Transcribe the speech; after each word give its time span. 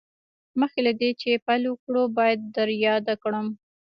مخکې 0.59 0.79
له 0.87 0.91
دې 0.99 1.09
چې 1.21 1.43
پیل 1.45 1.63
وکړو 1.69 2.03
باید 2.17 2.39
در 2.55 2.69
یاده 2.85 3.13
کړم 3.23 3.47